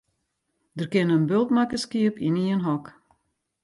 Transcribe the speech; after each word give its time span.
Der 0.79 0.87
kinne 0.93 1.15
in 1.19 1.27
bult 1.31 1.53
makke 1.55 1.77
skiep 1.83 2.15
yn 2.27 2.41
ien 2.43 2.65
hok. 2.67 2.85